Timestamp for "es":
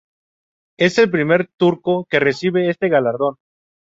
0.79-0.97